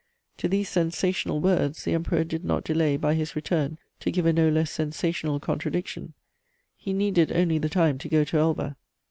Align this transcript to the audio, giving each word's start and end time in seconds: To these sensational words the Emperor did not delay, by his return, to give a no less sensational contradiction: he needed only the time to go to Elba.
To 0.37 0.47
these 0.47 0.67
sensational 0.67 1.39
words 1.41 1.83
the 1.83 1.93
Emperor 1.93 2.23
did 2.23 2.43
not 2.43 2.63
delay, 2.63 2.97
by 2.97 3.13
his 3.13 3.35
return, 3.35 3.77
to 3.99 4.09
give 4.09 4.25
a 4.25 4.33
no 4.33 4.49
less 4.49 4.71
sensational 4.71 5.39
contradiction: 5.39 6.13
he 6.75 6.91
needed 6.91 7.31
only 7.31 7.59
the 7.59 7.69
time 7.69 7.99
to 7.99 8.09
go 8.09 8.23
to 8.23 8.35
Elba. 8.39 8.77